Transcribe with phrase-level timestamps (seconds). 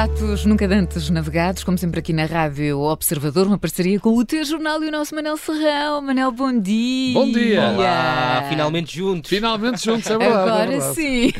[0.00, 4.42] pratos nunca dantes navegados, como sempre aqui na Rádio Observador, uma parceria com o teu
[4.46, 6.00] jornal e o nosso Manel Ferrão.
[6.00, 7.12] Manel, bom dia.
[7.12, 7.68] Bom dia.
[7.68, 9.28] Olá, finalmente juntos.
[9.28, 10.40] Finalmente juntos, é verdade.
[10.40, 10.94] é Agora verdade.
[10.94, 11.32] sim.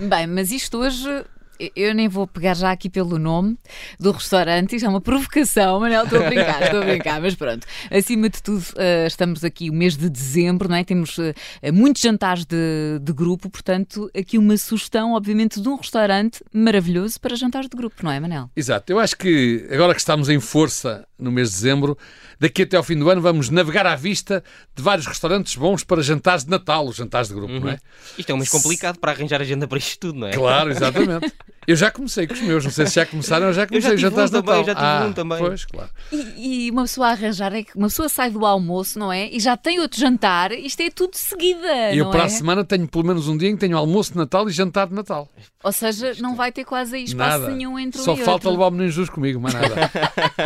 [0.08, 1.26] Bem, mas isto hoje
[1.74, 3.56] eu nem vou pegar já aqui pelo nome
[3.98, 7.66] do restaurante, isto é uma provocação, Manel, estou a brincar, estou a brincar, mas pronto.
[7.90, 10.84] Acima de tudo, uh, estamos aqui o mês de dezembro, não é?
[10.84, 11.34] Temos uh,
[11.72, 17.34] muitos jantares de, de, grupo, portanto, aqui uma sugestão, obviamente, de um restaurante maravilhoso para
[17.36, 18.50] jantares de grupo, não é, Manel?
[18.56, 21.98] Exato, eu acho que agora que estamos em força no mês de dezembro,
[22.38, 24.42] daqui até ao fim do ano vamos navegar à vista
[24.74, 27.60] de vários restaurantes bons para jantares de Natal, os jantares de grupo, uhum.
[27.60, 27.78] não é?
[28.16, 30.32] Isto é um mês complicado para arranjar agenda para isto tudo, não é?
[30.32, 31.32] Claro, exatamente.
[31.68, 34.00] Eu já comecei com os meus, não sei se já começaram ou já comecei os
[34.00, 34.64] jantares um de Natal.
[34.64, 35.38] Também, já tive ah, um também.
[35.38, 35.90] Pois, claro.
[36.10, 39.28] E, e, uma pessoa a arranjar, é que uma pessoa sai do almoço, não é?
[39.28, 41.92] E já tem outro jantar, isto é tudo de seguida.
[41.92, 42.24] E eu não para é?
[42.24, 44.86] a semana tenho pelo menos um dia em que tenho almoço de Natal e jantar
[44.86, 45.28] de Natal.
[45.62, 47.54] Ou seja, não vai ter quase aí espaço nada.
[47.54, 48.52] nenhum entre um Só e falta outro.
[48.52, 49.90] levar o menino Jesus comigo, mais nada.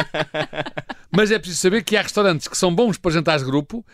[1.09, 3.87] Mas é preciso saber que há restaurantes que são bons para jantares de grupo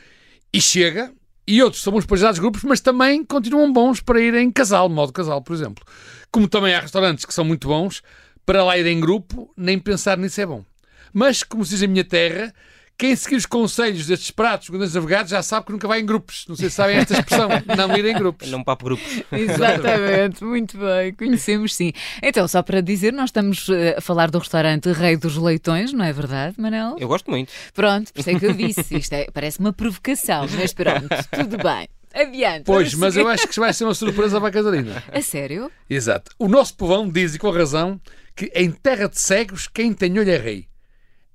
[0.50, 1.12] e chega,
[1.48, 4.50] e outros são bons para jantares de grupos, mas também continuam bons para ir em
[4.50, 5.82] casal, modo casal, por exemplo.
[6.30, 8.02] Como também há restaurantes que são muito bons
[8.44, 10.62] para lá ir em grupo, nem pensar nisso é bom.
[11.10, 12.52] Mas, como se diz a minha terra,
[12.98, 16.44] quem seguir os conselhos destes pratos, grandes navegados, já sabe que nunca vai em grupos.
[16.48, 18.50] Não sei se sabem esta expressão, não ir em grupos.
[18.50, 19.22] Não papo grupos.
[19.30, 21.92] Exatamente, muito bem, conhecemos sim.
[22.20, 26.04] Então, só para dizer, nós estamos eh, a falar do restaurante Rei dos Leitões, não
[26.04, 26.96] é verdade, Manel?
[26.98, 27.52] Eu gosto muito.
[27.72, 28.96] Pronto, por isso é que eu disse.
[28.96, 31.88] Isto é, parece uma provocação, mas pronto, tudo bem.
[32.12, 32.64] Adiante.
[32.64, 33.24] Pois, mas seguir.
[33.24, 35.04] eu acho que vai ser uma surpresa para a Catarina.
[35.12, 35.70] A sério?
[35.88, 36.32] Exato.
[36.36, 38.00] O nosso povão diz, e com razão,
[38.34, 40.66] que em terra de cegos, quem tem olho é rei.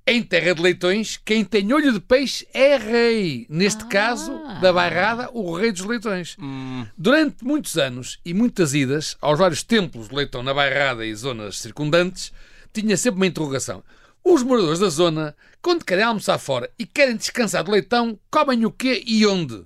[0.06, 3.46] Em terra de leitões, quem tem olho de peixe é rei.
[3.48, 3.86] Neste Ah.
[3.86, 6.36] caso, da bairrada, o rei dos leitões.
[6.38, 11.14] Hum, Durante muitos anos e muitas idas aos vários templos de leitão na bairrada e
[11.14, 12.32] zonas circundantes,
[12.72, 13.82] tinha sempre uma interrogação.
[14.22, 18.70] Os moradores da zona, quando querem almoçar fora e querem descansar do leitão, comem o
[18.70, 19.64] quê e onde?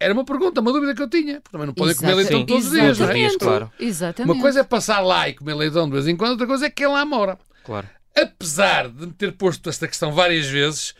[0.00, 1.34] Era uma pergunta, uma dúvida que eu tinha.
[1.40, 3.36] Porque também não podem comer leitão todos os dias, não é?
[3.38, 3.72] Claro.
[3.78, 4.32] Exatamente.
[4.34, 6.70] Uma coisa é passar lá e comer leitão de vez em quando, outra coisa é
[6.70, 7.38] quem lá mora.
[7.64, 7.88] claro.
[8.16, 10.94] Apesar de me ter posto esta questão várias vezes,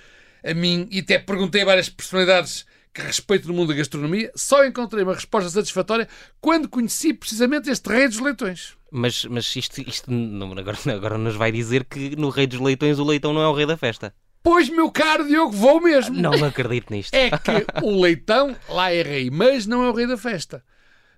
[0.44, 4.64] a mim, e até perguntei a várias personalidades que respeito no mundo da gastronomia, só
[4.64, 6.08] encontrei uma resposta satisfatória
[6.40, 8.74] quando conheci precisamente este rei dos leitões.
[8.90, 12.98] Mas, mas isto, isto não- agora, agora nos vai dizer que no Rei dos Leitões
[12.98, 14.14] o leitão não é o rei da festa.
[14.42, 16.14] Pois, meu caro Diogo, vou mesmo.
[16.16, 17.12] Não acredito nisto.
[17.12, 20.62] É que o leitão lá é rei, mas não é o rei da festa.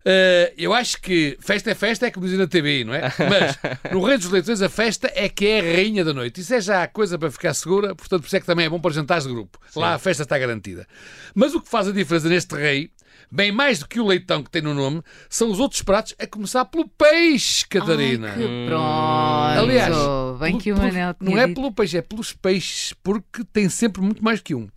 [0.06, 3.02] Uh, eu acho que festa é festa, é como dizem na TV, não é?
[3.28, 6.40] Mas no Rei dos Leitões a festa é que é a rainha da noite.
[6.40, 8.68] Isso é já a coisa para ficar segura, portanto, por isso é que também é
[8.70, 9.58] bom para jantares de grupo.
[9.76, 10.86] Lá a festa está garantida.
[11.34, 12.90] Mas o que faz a diferença neste rei,
[13.30, 16.26] bem mais do que o leitão que tem no nome, são os outros pratos, a
[16.26, 18.28] começar pelo peixe, Catarina.
[18.30, 19.60] Ai, que pronto.
[19.60, 19.94] Aliás,
[20.40, 23.68] bem pelo- que o Manel tinha não é pelo peixe, é pelos peixes, porque tem
[23.68, 24.68] sempre muito mais que um.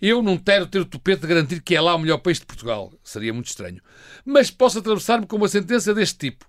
[0.00, 2.46] Eu não quero ter o tupete de garantir que é lá o melhor peixe de
[2.46, 2.92] Portugal.
[3.02, 3.80] Seria muito estranho.
[4.24, 6.46] Mas posso atravessar-me com uma sentença deste tipo.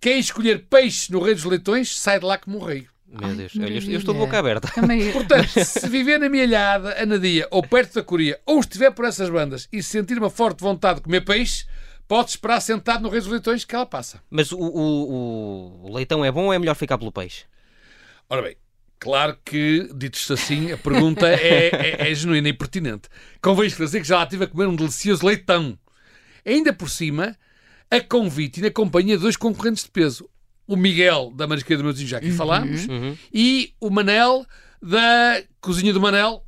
[0.00, 2.86] Quem escolher peixe no Rei dos Leitões sai de lá como um rei.
[3.10, 4.68] Meu Deus, que olha, eu estou- eu estou de boca aberta.
[4.74, 5.10] Também...
[5.12, 9.66] Portanto, se viver na Mialhada, Anadia ou perto da Coria, ou estiver por essas bandas
[9.72, 11.64] e sentir uma forte vontade de comer peixe,
[12.06, 14.20] pode esperar sentado no Rei dos Leitões que ela passa.
[14.30, 17.44] Mas o, o- o leitão é bom ou é melhor ficar pelo peixe?
[18.28, 18.56] Ora bem,
[18.98, 23.08] claro que, dito assim, a pergunta é, é- é genuína e pertinente.
[23.40, 25.78] Convém esclarecer que já lá estive a comer um delicioso leitão.
[26.44, 27.36] Ainda por cima,
[27.90, 30.28] a convite e na companhia de dois concorrentes de peso.
[30.66, 33.16] O Miguel, da Marisqueira do Meu Vizinho, já aqui falámos, Uhum.
[33.32, 34.44] e o Manel,
[34.82, 36.44] da Cozinha do Manel,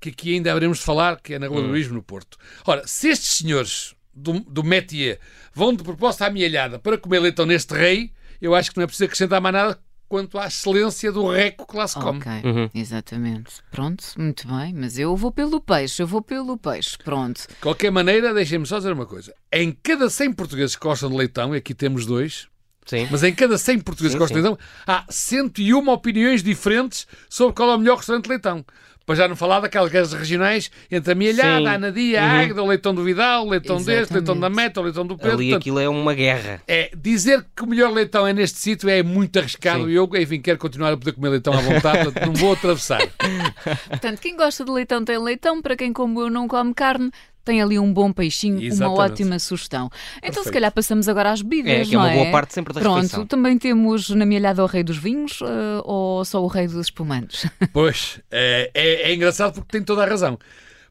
[0.00, 2.36] que aqui ainda haveremos de falar, que é na Rua do Luís, no Porto.
[2.66, 5.18] Ora, se estes senhores do, do métier
[5.54, 9.04] vão de proposta amealhada para comer leitão neste rei, eu acho que não é preciso
[9.04, 9.78] acrescentar mais nada
[10.14, 12.20] quanto à excelência do reco que lá se come.
[12.20, 12.70] Ok, Uhum.
[12.72, 13.54] exatamente.
[13.72, 17.40] Pronto, muito bem, mas eu vou pelo peixe, eu vou pelo peixe, pronto.
[17.48, 19.34] De qualquer maneira, deixem-me só dizer uma coisa.
[19.52, 22.46] Em cada 100 portugueses que gostam de leitão, e aqui temos dois,
[22.84, 23.08] Sim.
[23.10, 27.54] mas em cada 100 portugueses Sim, que gostam de leitão, há 101 opiniões diferentes sobre
[27.54, 28.64] qual é o melhor restaurante de leitão.
[29.06, 31.66] Para já não falar daquelas guerras regionais entre a Mialhada, Sim.
[31.66, 32.40] a Anadia, a Uhum.
[32.40, 34.56] Águeda, o leitão do Vidal, o leitão deste, o leitão da Exatamente.
[34.56, 35.32] Meta, o leitão do Pedro.
[35.32, 36.62] Ali Portanto, aquilo é uma guerra.
[36.66, 40.40] é, dizer que o melhor leitão é neste sítio é muito arriscado e eu, enfim,
[40.40, 43.00] quero continuar a poder comer leitão à vontade, portanto, não vou atravessar.
[43.90, 47.10] Portanto, quem gosta de leitão tem leitão, para quem como eu não come carne,
[47.44, 48.98] tem ali um bom peixinho, Exatamente.
[48.98, 49.90] uma ótima sugestão.
[50.18, 50.52] Então, se Perfeito.
[50.54, 52.96] calhar passamos agora às bebidas, É, que é não uma boa parte sempre da Pronto,
[52.96, 53.26] refeição.
[53.26, 57.46] também temos na milhada o rei dos vinhos eh, ou só o rei dos espumantes?
[57.72, 60.38] Pois, é, é, é engraçado porque tem toda a razão.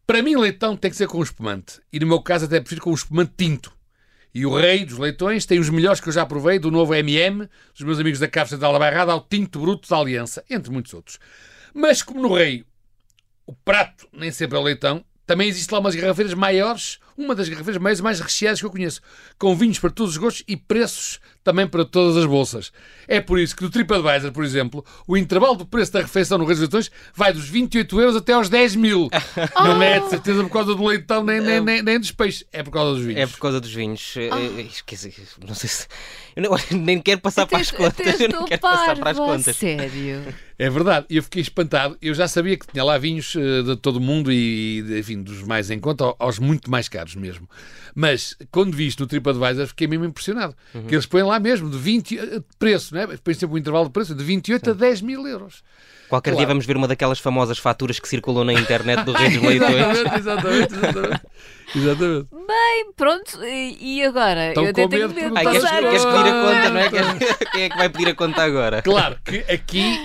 [0.05, 1.79] Para mim, leitão tem que ser com espumante.
[1.91, 3.71] E no meu caso, até prefiro com um espumante tinto.
[4.35, 7.47] E o rei dos leitões tem os melhores que eu já provei, do novo MM,
[7.73, 11.19] dos meus amigos da Central da Bairrada, ao Tinto Bruto da Aliança, entre muitos outros.
[11.73, 12.65] Mas como no rei
[13.45, 17.47] o prato nem sempre é o leitão, também existe lá umas garrafeiras maiores, uma das
[17.47, 18.99] garrafeiras maiores mais recheadas que eu conheço,
[19.37, 22.71] com vinhos para todos os gostos e preços também para todas as bolsas.
[23.07, 26.45] É por isso que no TripAdvisor, por exemplo, o intervalo do preço da refeição no
[26.45, 29.09] Reis dos Leitões vai dos 28 euros até aos 10 mil.
[29.63, 32.63] Não é de certeza por causa do leitão nem, nem, nem, nem dos peixes, é
[32.63, 33.19] por causa dos vinhos.
[33.21, 34.15] É por causa dos vinhos.
[34.17, 35.13] Eh, eh, Esqueci,
[35.45, 35.87] não sei se.
[36.35, 38.19] Eu não- nem quero passar para as contas.
[38.19, 39.55] Eu não quero passar para as contas.
[39.57, 40.23] Sério.
[40.57, 41.97] É verdade, e eu fiquei espantado.
[42.01, 45.21] Eu já sabia que tinha lá vinhos eh, de todo o mundo e, de- enfim,
[45.21, 47.49] dos mais em conta ao- aos muito mais caros mesmo.
[47.95, 50.55] Mas quando vi isto no TripAdvisor, fiquei mesmo impressionado.
[50.87, 53.07] Que eles põem lá mesmo de 20 eh, de preço, né?
[53.23, 55.63] Põem sempre um intervalo de preço de 28 a 10 mil euros.
[56.09, 56.49] Qualquer dia Claro.
[56.49, 59.73] vamos ver uma daquelas famosas faturas que circulam na internet do Rei dos Leitões.
[59.73, 61.21] exatamente, exatamente, exatamente.
[61.75, 62.27] Exatamente.
[62.95, 64.49] Pronto, e agora?
[64.49, 66.89] Estão eu até com tenho medo de Ai, queres, queres pedir a conta, não é?
[66.89, 68.81] Queres- Quem é que vai pedir a conta agora?
[68.83, 69.97] Claro que aqui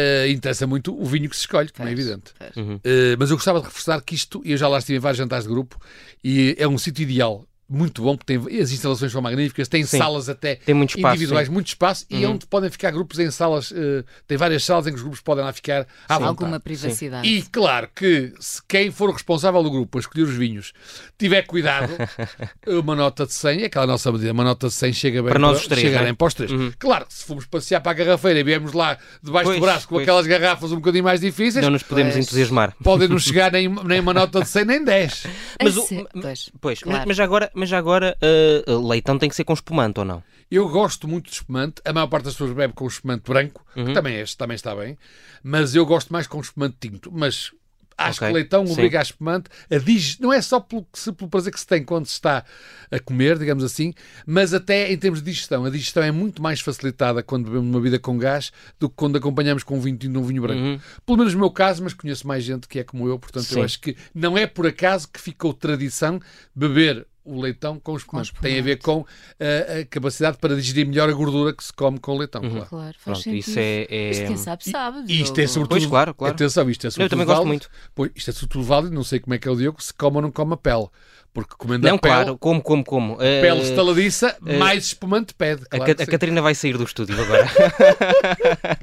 [0.00, 2.32] eh, interessa muito o vinho que se escolhe, como é evidente.
[2.38, 2.52] pois.
[2.84, 5.18] Eh, mas eu gostava de reforçar que isto, e eu já lá estive em vários
[5.18, 5.78] jantares de grupo,
[6.22, 7.44] e é um sítio ideal.
[7.72, 9.98] Muito bom, porque tem, as instalações são magníficas, tem Sim.
[9.98, 11.54] salas até Tem muito espaço, individuais, sim.
[11.54, 12.32] muito espaço, e Uhum.
[12.32, 15.44] onde podem ficar grupos em salas, eh, tem várias salas em que os grupos podem
[15.44, 16.28] lá ficar à vontade.
[16.28, 17.28] Alguma privacidade.
[17.28, 20.72] E claro que se quem for o responsável do grupo a escolher os vinhos
[21.16, 21.92] tiver cuidado,
[22.66, 25.38] uma nota de 100, é aquela nossa medida, uma nota de 100 chega bem Para
[25.38, 26.04] nós os três, chega é?
[26.04, 26.50] bem para os três.
[26.50, 26.72] Uhum.
[26.78, 29.94] Claro, se formos passear para a garrafeira e viemos lá debaixo Pois, do braço com
[29.94, 30.02] pois.
[30.08, 32.26] aquelas garrafas um bocadinho mais difíceis, Não nos podemos Pois.
[32.26, 32.74] entusiasmar.
[32.82, 35.24] podem não chegar nem, nem uma nota de 100 nem 10.
[35.62, 35.86] Mas o-
[36.60, 36.80] pois.
[36.80, 37.04] Claro.
[37.06, 38.16] mas, agora, mas já agora
[38.66, 40.22] uh, leitão tem que ser com espumante ou não?
[40.50, 43.84] Eu gosto muito de espumante, a maior parte das pessoas bebe com espumante branco, Uhum.
[43.86, 44.98] que também, é, também está bem,
[45.44, 47.10] mas eu gosto mais com espumante tinto.
[47.12, 47.52] Mas
[47.96, 50.16] acho Ok, que leitão obriga a espumante a dig...
[50.20, 52.44] não é só pelo, se- pelo prazer que se tem quando se está
[52.90, 53.92] a comer, digamos assim,
[54.26, 55.66] mas até em termos de digestão.
[55.66, 59.16] A digestão é muito mais facilitada quando bebemos uma bebida com gás do que quando
[59.16, 60.60] acompanhamos com um vinho tinto ou um vinho branco.
[60.62, 60.80] Uhum.
[61.04, 63.58] Pelo menos no meu caso, mas conheço mais gente que é como eu, portanto Sim.
[63.58, 66.18] eu acho que não é por acaso que ficou tradição
[66.56, 68.32] beber o leitão com espumante.
[68.40, 69.06] Tem a ver com uh,
[69.80, 72.42] a capacidade para digerir melhor a gordura que se come com o leitão.
[72.42, 72.50] Uhum.
[72.50, 72.66] claro.
[72.68, 73.38] Claro, faz Pronto, sentido.
[73.40, 73.86] isso é.
[73.90, 75.12] é- Isto quem sabe, sabe.
[75.12, 75.78] E isto é sobretudo.
[75.78, 76.34] Pois, claro, claro.
[76.34, 77.48] Atenção, isto é Eu sobretudo também gosto válido.
[77.48, 77.70] muito.
[77.94, 80.16] Pois, isto é sobretudo válido, não sei como é que é o Diogo, se come
[80.16, 80.86] ou não come a pele.
[81.32, 83.14] Porque comendo Não, a pele, claro, como, como, como.
[83.14, 85.62] Uh, pele estaladiça, eh, mais espumante pede.
[85.70, 86.10] a, Claro a sim.
[86.10, 87.46] Catarina vai sair do estúdio agora.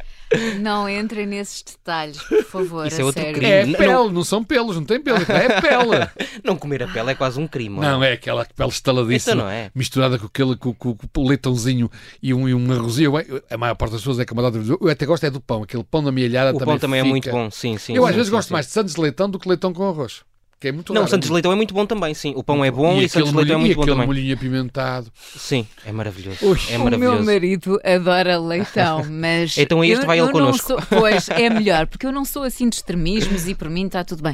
[0.59, 2.87] Não entrem nesses detalhes, por favor.
[2.87, 3.37] Isso é outro sério.
[3.37, 3.51] crime.
[3.53, 6.09] É Não- pele, não são pelos, não tem pelo, é pele.
[6.43, 7.79] não comer a pele é quase um crime.
[7.79, 9.71] Não, é aquela pele estaladiça Então não é.
[9.73, 11.89] misturada com aquele com, com- com o leitãozinho
[12.21, 13.13] e um, e um arrozinho.
[13.49, 16.03] A maior parte das pessoas é que eu até gosto é do pão, aquele pão
[16.03, 16.73] da mielhada O também.
[16.73, 17.95] pão também é fica- muito bom, sim, sim.
[17.95, 18.53] Eu sim, às vezes sim, gosto sim.
[18.53, 20.21] mais de Santos de leitão do que leitão com arroz.
[20.59, 21.11] Que é muito Não, raro.
[21.11, 22.33] Santos de Leitão é muito bom também, sim.
[22.35, 24.07] O pão é bom e, Santos de aquele Leitão é muito e bom aquele também.
[24.07, 25.11] molhinho apimentado.
[25.35, 26.37] Sim, é maravilhoso.
[26.41, 26.57] Ui.
[26.71, 27.15] é O maravilhoso.
[27.17, 29.55] meu marido adora leitão, mas.
[29.55, 30.67] Então este eu, vai ele eu connosco.
[30.67, 34.03] sou- Pois, é melhor, porque eu não sou assim de extremismos e por mim está
[34.03, 34.33] tudo bem.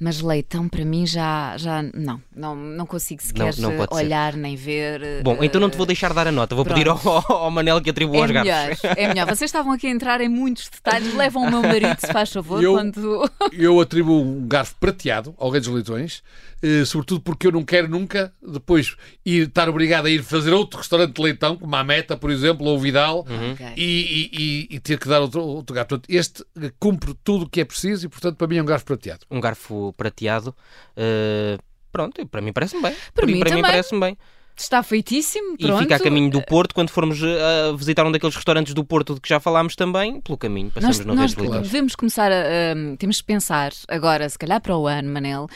[0.00, 1.54] Mas leitão, para mim, já.
[1.58, 4.04] já não, não, não consigo sequer Não- não pode ser.
[4.04, 5.22] olhar nem ver.
[5.22, 6.54] Bom, então não te vou eh, deixar dar a nota.
[6.54, 6.98] Vou pedir ao,
[7.30, 8.84] ao Manel que atribua É os melhor, garfos.
[8.84, 9.26] é melhor.
[9.26, 11.12] Vocês estavam aqui a entrar em muitos detalhes.
[11.14, 13.30] Levam o meu marido, se faz favor, Eu- quando.
[13.52, 16.22] Eu atribuo um garfo prateado ao Rei dos Leitões,
[16.62, 20.78] eh, sobretudo porque eu não quero nunca depois ir, estar obrigado a ir fazer outro
[20.78, 23.56] restaurante de leitão, como a Meta, por exemplo, ou o Vidal, Uhum.
[23.76, 25.88] E, e- e- e ter que dar outro, outro garfo.
[25.90, 28.66] Portanto, este eh, cumpre tudo o que é preciso e, portanto, para mim é um
[28.66, 29.26] garfo prateado.
[29.30, 30.54] Um garfo prateado.
[30.96, 31.58] eh,
[31.92, 32.94] pronto, para mim parece-me bem.
[33.14, 33.62] Para mim também.
[33.62, 34.18] parece-me bem.
[34.58, 35.54] Está feitíssimo.
[35.58, 35.80] E Pronto.
[35.82, 39.14] fica a caminho do Porto, quando formos eh, a visitar um daqueles restaurantes do Porto
[39.14, 41.62] de que já falámos também, pelo caminho, passamos Nós, no nós de Leitão.
[41.62, 45.46] devemos começar a, a- Temos que pensar agora, se calhar para o ano, Manel,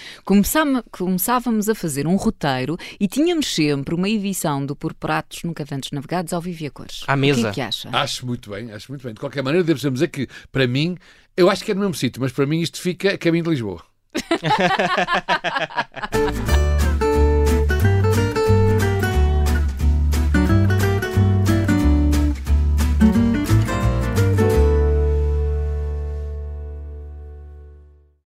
[0.90, 5.90] começávamos a fazer um roteiro e tínhamos sempre uma edição do Por Pratos Nunca Antes
[5.90, 7.02] Navegados ao Vivi a Cores.
[7.06, 7.48] À O que mesa.
[7.48, 7.88] é que acha?
[7.92, 9.14] Acho muito bem, acho muito bem.
[9.14, 10.96] De qualquer maneira, devemos dizer que, para mim,
[11.36, 13.50] eu acho que é no mesmo sítio, mas para mim isto fica a caminho de
[13.50, 13.82] Lisboa.